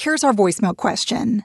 [0.00, 1.44] here's our voicemail question.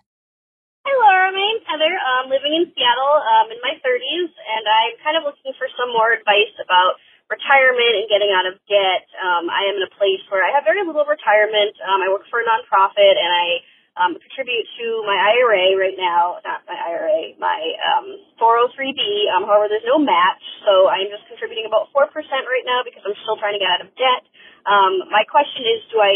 [0.87, 1.35] Hi, Laura.
[1.35, 1.91] My name's Heather.
[1.91, 5.91] I'm living in Seattle um, in my 30s, and I'm kind of looking for some
[5.91, 6.95] more advice about
[7.27, 9.09] retirement and getting out of debt.
[9.19, 11.75] Um, I am in a place where I have very little retirement.
[11.83, 16.39] Um, I work for a nonprofit, and I um, contribute to my IRA right now.
[16.43, 17.59] Not my IRA, my
[17.95, 18.07] um,
[18.39, 19.01] 403b.
[19.35, 23.03] Um, however, there's no match, so I'm just contributing about four percent right now because
[23.07, 24.23] I'm still trying to get out of debt.
[24.65, 26.15] Um, my question is, do I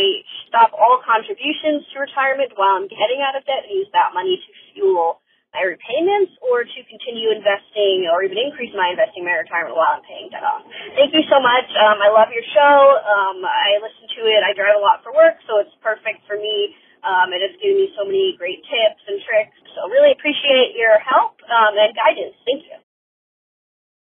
[0.49, 4.35] stop all contributions to retirement while I'm getting out of debt and use that money
[4.41, 5.21] to fuel
[5.53, 9.97] my repayments or to continue investing or even increase my investing in my retirement while
[9.97, 10.61] I'm paying debt off.
[10.93, 11.65] Thank you so much.
[11.73, 12.75] Um, I love your show.
[13.01, 14.41] Um, I listen to it.
[14.45, 16.77] I drive a lot for work, so it's perfect for me.
[17.03, 19.55] Um, it's given me so many great tips and tricks.
[19.75, 22.35] So really appreciate your help um, and guidance.
[22.45, 22.77] Thank you.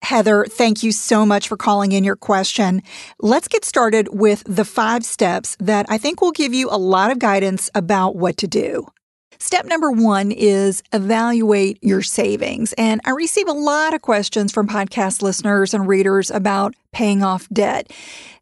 [0.04, 2.82] Heather, thank you so much for calling in your question.
[3.20, 7.12] Let's get started with the five steps that I think will give you a lot
[7.12, 8.88] of guidance about what to do.
[9.40, 12.74] Step number one is evaluate your savings.
[12.74, 17.48] And I receive a lot of questions from podcast listeners and readers about paying off
[17.50, 17.92] debt.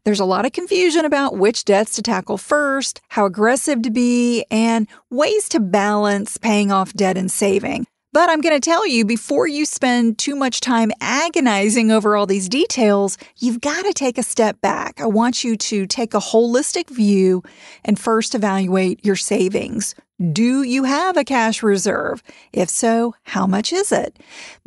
[0.06, 4.46] There's a lot of confusion about which debts to tackle first, how aggressive to be,
[4.50, 7.88] and ways to balance paying off debt and saving.
[8.14, 12.26] But I'm going to tell you before you spend too much time agonizing over all
[12.26, 15.02] these details, you've got to take a step back.
[15.02, 17.44] I want you to take a holistic view
[17.84, 19.96] and first evaluate your savings.
[20.32, 22.24] Do you have a cash reserve?
[22.54, 24.18] If so, how much is it?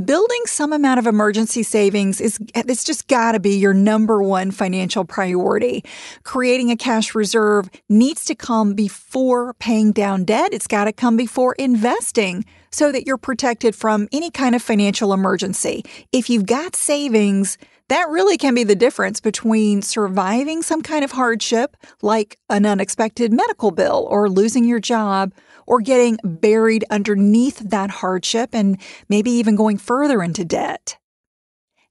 [0.04, 4.50] Building some amount of emergency savings is it's just got to be your number one
[4.50, 5.84] financial priority.
[6.22, 10.52] Creating a cash reserve needs to come before paying down debt.
[10.52, 15.12] It's got to come before investing so that you're protected from any kind of financial
[15.12, 15.84] emergency.
[16.12, 17.58] If you've got savings,
[17.88, 23.32] that really can be the difference between surviving some kind of hardship, like an unexpected
[23.32, 25.32] medical bill or losing your job,
[25.66, 30.96] or getting buried underneath that hardship and maybe even going further into debt.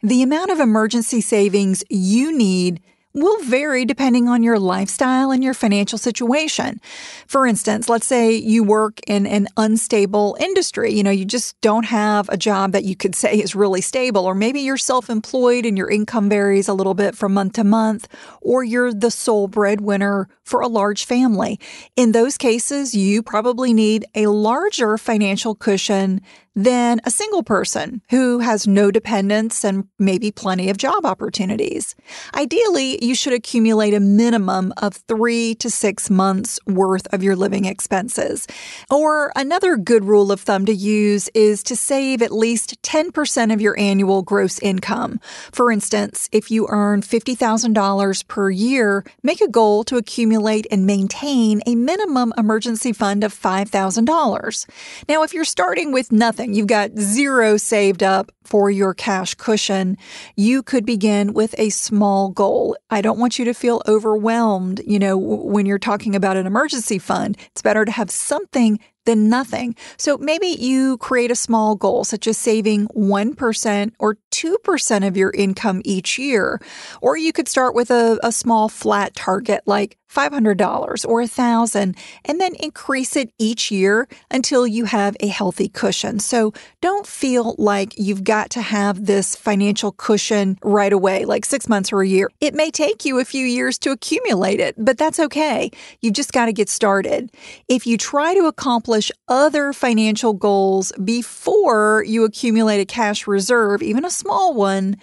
[0.01, 2.81] The amount of emergency savings you need
[3.13, 6.79] will vary depending on your lifestyle and your financial situation.
[7.25, 10.93] For instance, let's say you work in an unstable industry.
[10.93, 14.25] You know, you just don't have a job that you could say is really stable,
[14.25, 17.63] or maybe you're self employed and your income varies a little bit from month to
[17.63, 18.07] month,
[18.41, 21.59] or you're the sole breadwinner for a large family.
[21.95, 26.21] In those cases, you probably need a larger financial cushion
[26.57, 31.95] than a single person who has no dependents and maybe plenty of job opportunities.
[32.33, 37.65] Ideally, you should accumulate a minimum of three to six months worth of your living
[37.65, 38.47] expenses.
[38.89, 43.61] Or another good rule of thumb to use is to save at least 10% of
[43.61, 45.19] your annual gross income.
[45.51, 51.61] For instance, if you earn $50,000 per year, make a goal to accumulate and maintain
[51.67, 54.65] a minimum emergency fund of $5,000.
[55.07, 59.97] Now, if you're starting with nothing, you've got zero saved up for your cash cushion,
[60.35, 62.77] you could begin with a small goal.
[62.89, 66.97] I don't want you to feel overwhelmed, you know, when you're talking about an emergency
[66.97, 67.37] fund.
[67.51, 69.75] It's better to have something than nothing.
[69.97, 75.31] So maybe you create a small goal, such as saving 1% or 2% of your
[75.31, 76.61] income each year.
[77.01, 81.95] Or you could start with a, a small flat target like $500 or 1000
[82.25, 86.19] and then increase it each year until you have a healthy cushion.
[86.19, 91.67] So don't feel like you've got to have this financial cushion right away, like six
[91.67, 92.29] months or a year.
[92.41, 95.71] It may take you a few years to accumulate it, but that's okay.
[96.01, 97.31] You've just got to get started.
[97.67, 104.05] If you try to accomplish other financial goals before you accumulate a cash reserve, even
[104.05, 104.97] a small one,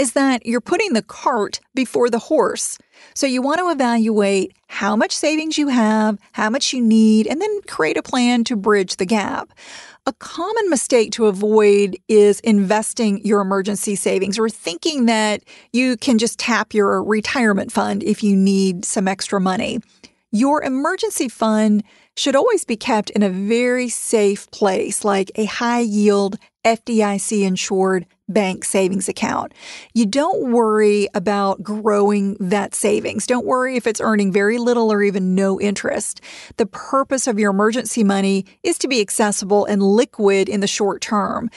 [0.00, 2.78] is that you're putting the cart before the horse.
[3.14, 7.38] So you want to evaluate how much savings you have, how much you need, and
[7.38, 9.52] then create a plan to bridge the gap.
[10.06, 15.42] A common mistake to avoid is investing your emergency savings or thinking that
[15.74, 19.80] you can just tap your retirement fund if you need some extra money.
[20.32, 21.84] Your emergency fund
[22.16, 28.06] should always be kept in a very safe place, like a high yield FDIC insured
[28.32, 29.52] bank savings account.
[29.94, 33.26] You don't worry about growing that savings.
[33.26, 36.20] Don't worry if it's earning very little or even no interest.
[36.56, 41.00] The purpose of your emergency money is to be accessible and liquid in the short
[41.00, 41.50] term.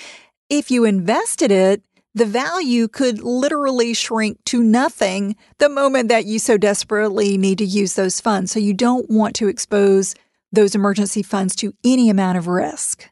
[0.49, 1.83] If you invested it,
[2.15, 7.65] the value could literally shrink to nothing the moment that you so desperately need to
[7.65, 8.51] use those funds.
[8.51, 10.13] So you don't want to expose
[10.51, 13.09] those emergency funds to any amount of risk.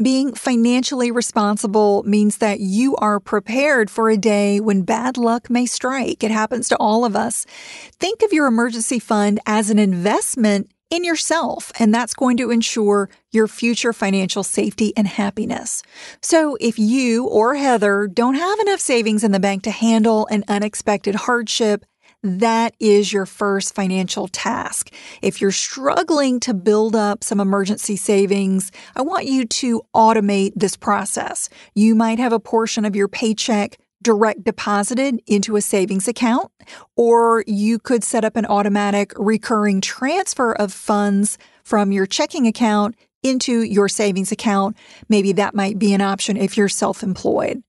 [0.00, 5.66] Being financially responsible means that you are prepared for a day when bad luck may
[5.66, 6.24] strike.
[6.24, 7.44] It happens to all of us.
[8.00, 13.08] Think of your emergency fund as an investment in yourself, and that's going to ensure
[13.30, 15.82] your future financial safety and happiness.
[16.20, 20.44] So if you or Heather don't have enough savings in the bank to handle an
[20.48, 21.84] unexpected hardship,
[22.22, 24.92] that is your first financial task.
[25.22, 30.76] If you're struggling to build up some emergency savings, I want you to automate this
[30.76, 31.48] process.
[31.74, 36.50] You might have a portion of your paycheck direct deposited into a savings account,
[36.96, 42.96] or you could set up an automatic recurring transfer of funds from your checking account
[43.22, 44.76] into your savings account.
[45.08, 47.62] Maybe that might be an option if you're self employed.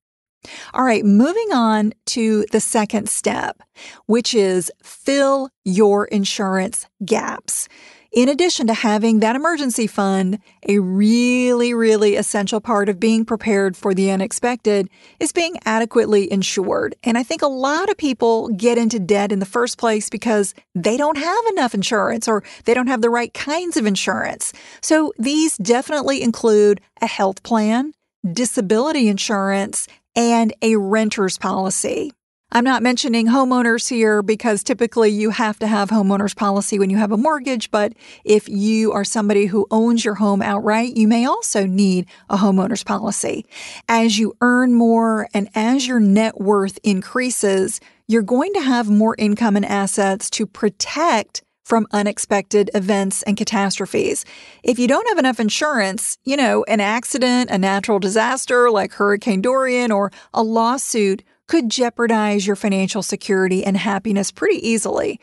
[0.74, 3.62] All right, moving on to the second step,
[4.06, 7.68] which is fill your insurance gaps.
[8.14, 10.38] In addition to having that emergency fund,
[10.70, 14.88] a really, really essential part of being prepared for the unexpected
[15.20, 16.96] is being adequately insured.
[17.04, 20.54] And I think a lot of people get into debt in the first place because
[20.76, 24.54] they don't have enough insurance or they don't have the right kinds of insurance.
[24.80, 27.94] So these definitely include a health plan,
[28.32, 32.12] disability insurance, and a renter's policy.
[32.56, 36.98] I'm not mentioning homeowners here because typically you have to have homeowners policy when you
[36.98, 37.94] have a mortgage, but
[38.24, 42.86] if you are somebody who owns your home outright, you may also need a homeowners
[42.86, 43.48] policy.
[43.90, 49.16] As you earn more and as your net worth increases, you're going to have more
[49.18, 54.26] income and assets to protect from unexpected events and catastrophes.
[54.64, 59.42] If you don't have enough insurance, you know, an accident, a natural disaster like Hurricane
[59.42, 65.20] Dorian, or a lawsuit could jeopardize your financial security and happiness pretty easily.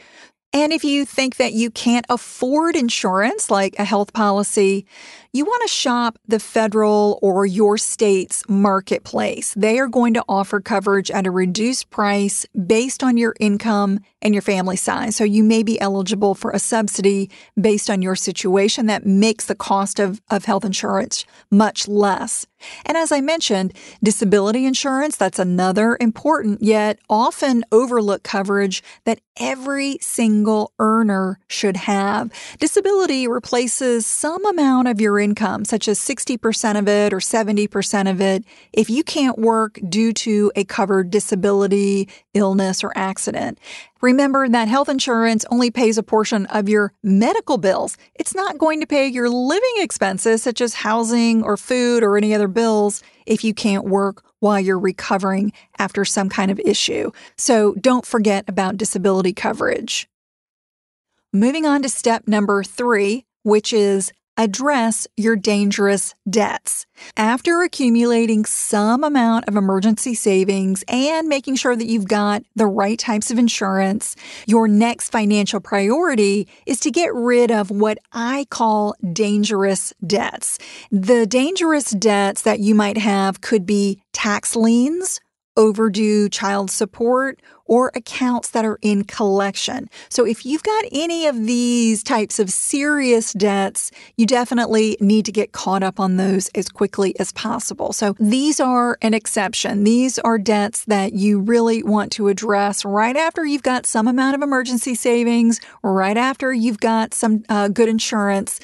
[0.52, 4.84] And if you think that you can't afford insurance like a health policy,
[5.32, 9.54] you want to shop the federal or your state's marketplace.
[9.56, 14.34] They are going to offer coverage at a reduced price based on your income and
[14.34, 15.14] your family size.
[15.14, 17.30] So you may be eligible for a subsidy
[17.60, 22.46] based on your situation that makes the cost of, of health insurance much less.
[22.84, 23.72] And as I mentioned,
[24.02, 32.30] disability insurance, that's another important yet often overlooked coverage that every single earner should have.
[32.58, 38.44] Disability replaces some amount of income, such as 60% of it or 70% of it,
[38.72, 43.58] if you can't work due to a covered disability, illness, or accident.
[44.00, 47.96] Remember that health insurance only pays a portion of your medical bills.
[48.14, 52.34] It's not going to pay your living expenses, such as housing or food or any
[52.34, 57.10] other bills, if you can't work while you're recovering after some kind of issue.
[57.36, 60.08] So don't forget about disability coverage.
[61.32, 66.86] Moving on to step number three, which is address your dangerous debts.
[67.14, 72.98] After accumulating some amount of emergency savings and making sure that you've got the right
[72.98, 74.16] types of insurance,
[74.46, 80.58] your next financial priority is to get rid of what I call dangerous debts.
[80.90, 85.20] The dangerous debts that you might have could be tax liens,
[85.56, 87.40] overdue child support,
[87.70, 89.88] or accounts that are in collection.
[90.08, 95.32] So if you've got any of these types of serious debts, you definitely need to
[95.32, 97.92] get caught up on those as quickly as possible.
[97.92, 99.84] So these are an exception.
[99.84, 104.34] These are debts that you really want to address right after you've got some amount
[104.34, 108.58] of emergency savings, right after you've got some uh, good insurance.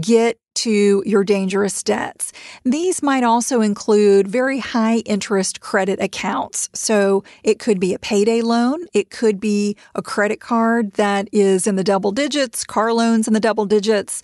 [0.00, 2.32] Get to your dangerous debts.
[2.64, 6.68] These might also include very high interest credit accounts.
[6.74, 11.66] So it could be a payday loan, it could be a credit card that is
[11.66, 14.22] in the double digits, car loans in the double digits.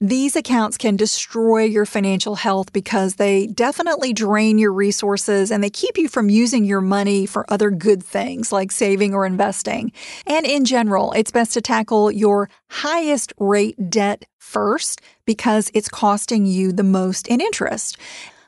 [0.00, 5.70] These accounts can destroy your financial health because they definitely drain your resources and they
[5.70, 9.92] keep you from using your money for other good things like saving or investing.
[10.26, 16.44] And in general, it's best to tackle your highest rate debt first because it's costing
[16.46, 17.96] you the most in interest.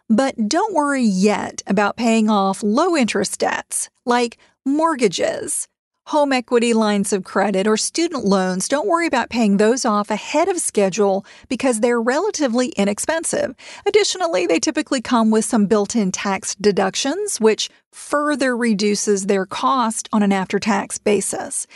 [0.08, 5.66] But don't worry yet about paying off low interest debts like mortgages
[6.06, 10.48] home equity lines of credit, or student loans, don't worry about paying those off ahead
[10.48, 13.56] of schedule because they're relatively inexpensive.
[13.86, 20.06] Additionally, they typically come with some built in tax deductions, which further reduces their cost
[20.12, 21.66] on an after tax basis.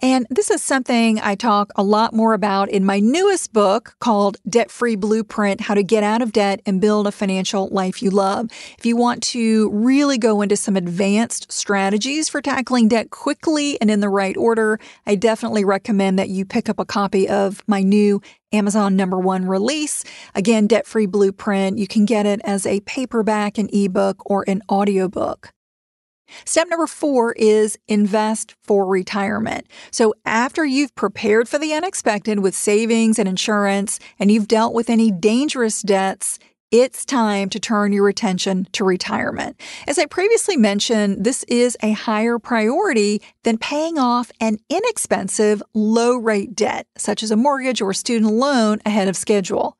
[0.00, 4.36] And this is something I talk a lot more about in my newest book called
[4.46, 8.10] Debt Free Blueprint How to Get Out of Debt and Build a Financial Life You
[8.10, 8.50] Love.
[8.78, 13.90] If you want to really go into some advanced strategies for tackling debt quickly and
[13.90, 17.82] in the right order, I definitely recommend that you pick up a copy of my
[17.82, 18.20] new
[18.52, 20.04] Amazon number one release.
[20.34, 21.78] Again, Debt Free Blueprint.
[21.78, 25.53] You can get it as a paperback, an ebook, or an audiobook.
[26.44, 29.66] Step number four is invest for retirement.
[29.90, 34.90] So after you've prepared for the unexpected with savings and insurance and you've dealt with
[34.90, 36.38] any dangerous debts,
[36.70, 39.60] it's time to turn your attention to retirement.
[39.86, 46.16] As I previously mentioned, this is a higher priority than paying off an inexpensive low
[46.16, 49.78] rate debt, such as a mortgage or student loan ahead of schedule.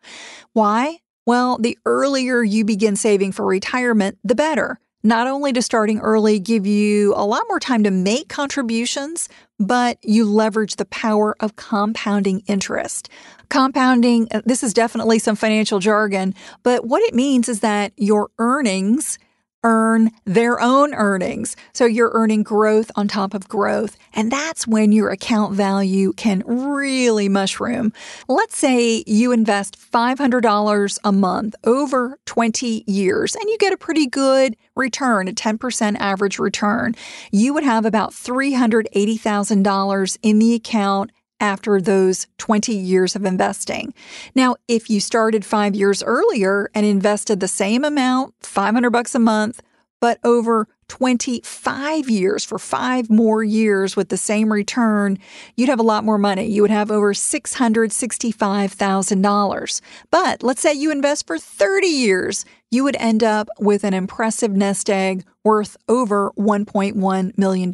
[0.52, 1.00] Why?
[1.26, 4.78] Well, the earlier you begin saving for retirement, the better.
[5.06, 9.28] Not only does starting early give you a lot more time to make contributions,
[9.60, 13.10] but you leverage the power of compounding interest.
[13.50, 18.30] Compounding, uh, this is definitely some financial jargon, but what it means is that your
[18.38, 19.18] earnings
[19.64, 21.56] earn their own earnings.
[21.72, 23.96] So you're earning growth on top of growth.
[24.12, 27.92] And that's when your account value can really mushroom.
[28.28, 34.06] Let's say you invest $500 a month over 20 years and you get a pretty
[34.06, 36.94] good return, a 10% average return.
[37.32, 41.10] You would have about $380,000 in the account
[41.40, 43.92] after those 20 years of investing.
[44.34, 49.18] Now, if you started five years earlier and invested the same amount, 500 bucks a
[49.18, 49.62] month,
[50.00, 55.18] but over 25 years for five more years with the same return,
[55.56, 56.46] you'd have a lot more money.
[56.46, 59.80] You would have over $665,000.
[60.10, 64.50] But let's say you invest for 30 years, you would end up with an impressive
[64.50, 67.72] nest egg worth over $1.1 million.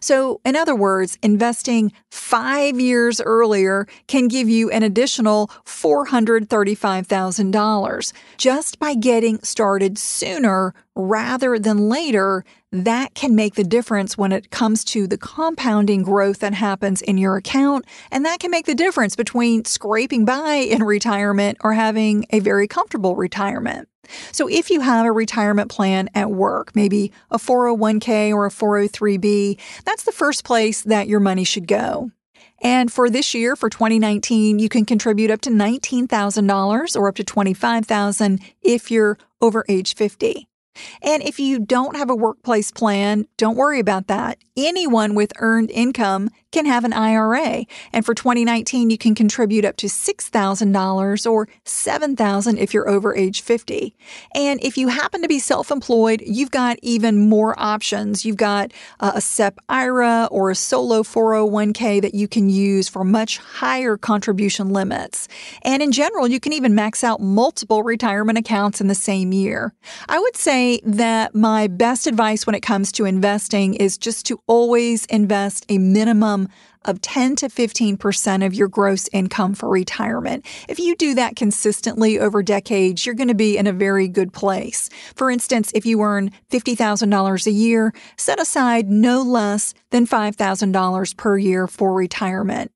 [0.00, 8.78] So, in other words, investing five years earlier can give you an additional $435,000 just
[8.78, 12.44] by getting started sooner rather than later.
[12.72, 17.18] That can make the difference when it comes to the compounding growth that happens in
[17.18, 17.84] your account.
[18.12, 22.68] And that can make the difference between scraping by in retirement or having a very
[22.68, 23.88] comfortable retirement.
[24.30, 29.58] So if you have a retirement plan at work, maybe a 401k or a 403b,
[29.84, 32.12] that's the first place that your money should go.
[32.62, 37.24] And for this year, for 2019, you can contribute up to $19,000 or up to
[37.24, 40.49] 25,000 if you're over age 50.
[41.02, 44.38] And if you don't have a workplace plan, don't worry about that.
[44.56, 47.64] Anyone with earned income can have an IRA.
[47.92, 53.42] And for 2019, you can contribute up to $6,000 or $7,000 if you're over age
[53.42, 53.94] 50.
[54.34, 58.24] And if you happen to be self-employed, you've got even more options.
[58.24, 63.04] You've got uh, a SEP IRA or a solo 401k that you can use for
[63.04, 65.28] much higher contribution limits.
[65.62, 69.72] And in general, you can even max out multiple retirement accounts in the same year.
[70.08, 74.40] I would say that my best advice when it comes to investing is just to
[74.46, 76.39] always invest a minimum
[76.84, 80.46] of 10 to 15% of your gross income for retirement.
[80.68, 84.32] If you do that consistently over decades, you're going to be in a very good
[84.32, 84.88] place.
[85.14, 91.38] For instance, if you earn $50,000 a year, set aside no less than $5,000 per
[91.38, 92.70] year for retirement.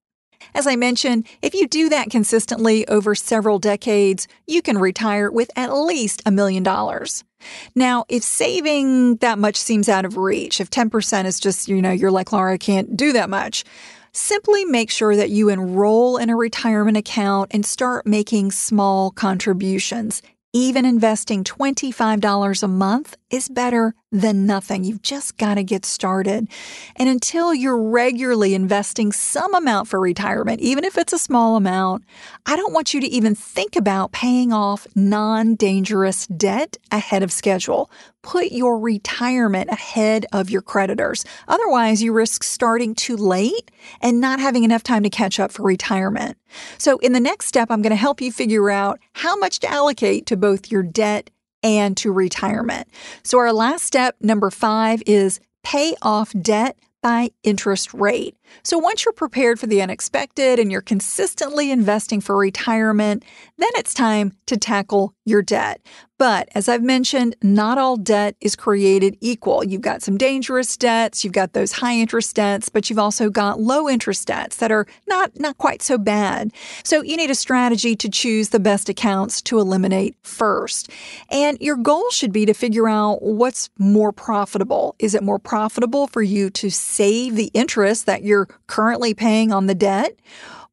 [0.54, 5.50] As I mentioned, if you do that consistently over several decades, you can retire with
[5.56, 7.24] at least a million dollars.
[7.74, 11.90] Now, if saving that much seems out of reach, if 10% is just, you know,
[11.90, 13.64] you're like, Laura, I can't do that much,
[14.12, 20.22] simply make sure that you enroll in a retirement account and start making small contributions.
[20.52, 24.84] Even investing $25 a month is better than nothing.
[24.84, 26.48] You've just got to get started.
[26.94, 32.04] And until you're regularly investing some amount for retirement, even if it's a small amount,
[32.46, 37.32] I don't want you to even think about paying off non dangerous debt ahead of
[37.32, 37.90] schedule.
[38.22, 41.24] Put your retirement ahead of your creditors.
[41.48, 45.62] Otherwise, you risk starting too late and not having enough time to catch up for
[45.64, 46.38] retirement.
[46.78, 49.68] So, in the next step, I'm going to help you figure out how much to
[49.68, 51.30] allocate to both your debt
[51.64, 52.86] and to retirement.
[53.24, 58.36] So, our last step, number five, is pay off debt by interest rate.
[58.62, 63.24] So once you're prepared for the unexpected and you're consistently investing for retirement,
[63.58, 65.80] then it's time to tackle your debt.
[66.16, 69.64] But as I've mentioned, not all debt is created equal.
[69.64, 73.60] You've got some dangerous debts, you've got those high interest debts, but you've also got
[73.60, 76.50] low interest debts that are not not quite so bad.
[76.82, 80.90] So you need a strategy to choose the best accounts to eliminate first.
[81.30, 84.94] And your goal should be to figure out what's more profitable.
[84.98, 88.33] Is it more profitable for you to save the interest that you're
[88.66, 90.18] currently paying on the debt?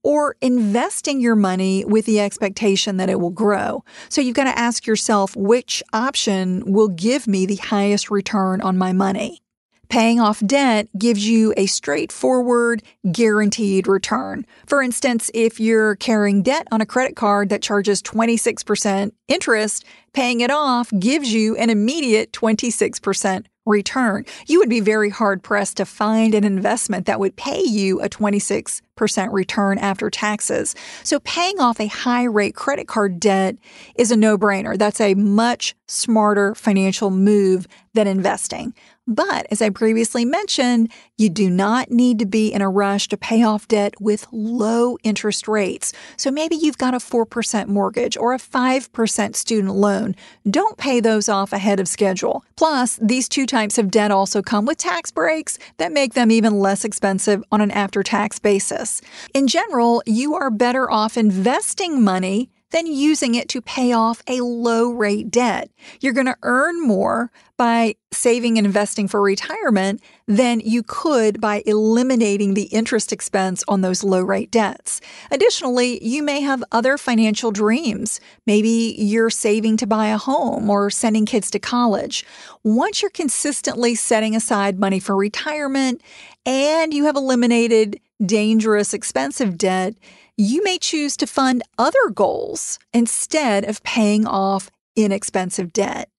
[0.03, 3.83] or investing your money with the expectation that it will grow.
[4.09, 8.77] So you've got to ask yourself which option will give me the highest return on
[8.77, 9.41] my money.
[9.89, 14.45] Paying off debt gives you a straightforward, guaranteed return.
[14.65, 20.39] For instance, if you're carrying debt on a credit card that charges 26% interest, paying
[20.39, 24.25] it off gives you an immediate 26% return.
[24.47, 28.09] You would be very hard pressed to find an investment that would pay you a
[28.09, 30.75] 26% return after taxes.
[31.03, 33.55] So paying off a high rate credit card debt
[33.95, 34.77] is a no brainer.
[34.77, 38.73] That's a much smarter financial move than investing.
[39.07, 43.17] But as I previously mentioned, you do not need to be in a rush to
[43.17, 45.91] pay off debt with low interest rates.
[46.17, 50.15] So maybe you've got a 4% mortgage or a 5% student loan.
[50.49, 52.45] Don't pay those off ahead of schedule.
[52.55, 56.59] Plus, these two types of debt also come with tax breaks that make them even
[56.59, 58.90] less expensive on an after tax basis.
[59.33, 64.41] In general, you are better off investing money than using it to pay off a
[64.41, 65.69] low rate debt.
[65.99, 71.61] You're going to earn more by saving and investing for retirement than you could by
[71.65, 74.99] eliminating the interest expense on those low rate debts.
[75.29, 78.19] Additionally, you may have other financial dreams.
[78.47, 82.25] Maybe you're saving to buy a home or sending kids to college.
[82.63, 86.01] Once you're consistently setting aside money for retirement
[86.45, 89.95] and you have eliminated dangerous, expensive debt,
[90.37, 96.09] you may choose to fund other goals instead of paying off inexpensive debt.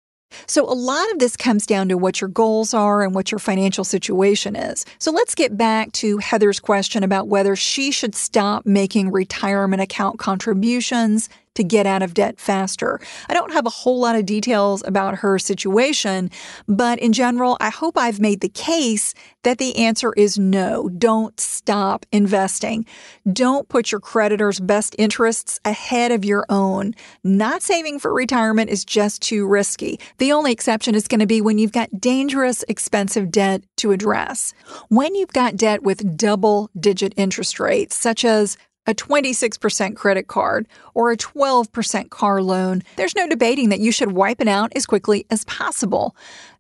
[0.47, 3.39] So, a lot of this comes down to what your goals are and what your
[3.39, 4.85] financial situation is.
[4.99, 10.19] So, let's get back to Heather's question about whether she should stop making retirement account
[10.19, 13.01] contributions to get out of debt faster.
[13.29, 16.31] I don't have a whole lot of details about her situation,
[16.67, 20.89] but in general, I hope I've made the case that the answer is no.
[20.89, 22.87] Don't stop investing.
[23.31, 26.95] Don't put your creditors' best interests ahead of your own.
[27.25, 29.99] Not saving for retirement is just too risky.
[30.19, 34.55] The only exception is going to be when you've got dangerous, expensive debt to address.
[34.89, 40.67] When you've got debt with double digit interest rates, such as a 26% credit card,
[40.95, 44.87] or a 12% car loan, there's no debating that you should wipe it out as
[44.87, 46.17] quickly as possible.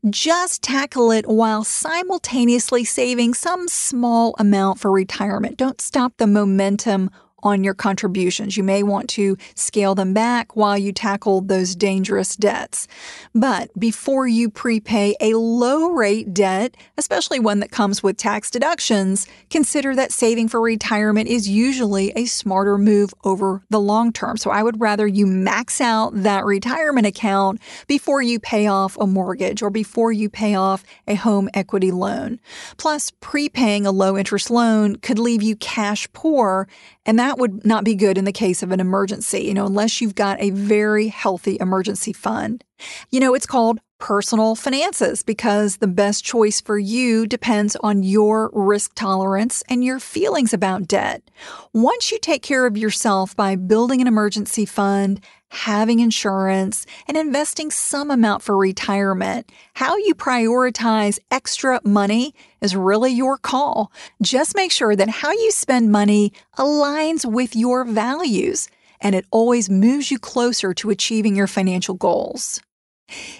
[0.08, 5.56] Just tackle it while simultaneously saving some small amount for retirement.
[5.56, 7.10] Don't stop the momentum
[7.42, 8.56] on your contributions.
[8.56, 12.86] You may want to scale them back while you tackle those dangerous debts.
[13.34, 19.26] But before you prepay a low rate debt, especially one that comes with tax deductions,
[19.50, 24.36] consider that saving for retirement is usually a smarter move over the long term.
[24.36, 29.06] So I would rather you max out that retirement account before you pay off a
[29.06, 32.40] mortgage or before you pay off a home equity loan.
[32.76, 36.68] Plus, prepaying a low interest loan could leave you cash poor
[37.04, 40.00] and that would not be good in the case of an emergency, you know, unless
[40.00, 42.64] you've got a very healthy emergency fund.
[43.10, 48.50] You know, it's called personal finances because the best choice for you depends on your
[48.52, 51.22] risk tolerance and your feelings about debt.
[51.72, 55.20] Once you take care of yourself by building an emergency fund,
[55.52, 63.12] having insurance, and investing some amount for retirement, how you prioritize extra money is really
[63.12, 63.92] your call.
[64.22, 68.68] Just make sure that how you spend money aligns with your values
[69.00, 72.60] and it always moves you closer to achieving your financial goals.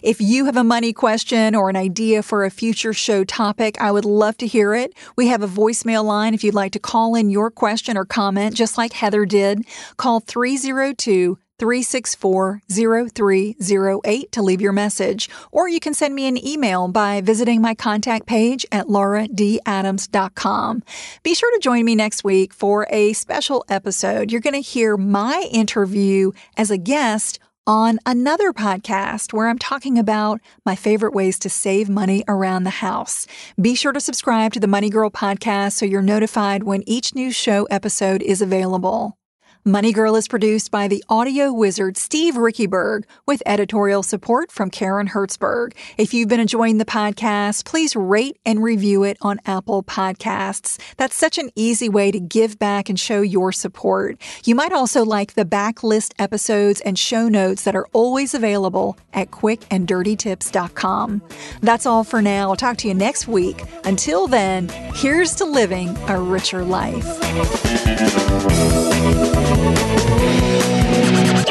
[0.03, 3.91] If you have a money question or an idea for a future show topic, I
[3.91, 4.93] would love to hear it.
[5.17, 8.55] We have a voicemail line if you'd like to call in your question or comment,
[8.55, 9.65] just like Heather did.
[9.97, 16.89] Call 302 364 0308 to leave your message, or you can send me an email
[16.89, 20.83] by visiting my contact page at lauradadams.com.
[21.23, 24.33] Be sure to join me next week for a special episode.
[24.33, 30.01] You're going to hear my interview as a guest on another podcast where I'm talking
[30.01, 33.29] about my favorite ways to save money around the house.
[33.61, 37.31] Be sure to subscribe to the Money Girl podcast so you're notified when each new
[37.31, 39.17] show episode is available.
[39.65, 45.07] Money Girl is produced by the audio wizard Steve Riekeberg with editorial support from Karen
[45.07, 45.73] Hertzberg.
[45.97, 50.81] If you've been enjoying the podcast, please rate and review it on Apple Podcasts.
[50.97, 54.21] That's such an easy way to give back and show your support.
[54.45, 59.31] You might also like the backlist episodes and show notes that are always available at
[59.31, 61.23] quickanddirtytips.com.
[61.61, 62.51] That's all for now.
[62.51, 63.63] I'll talk to you next week.
[63.85, 67.07] Until then, here's to living a richer life.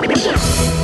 [0.07, 0.80] Música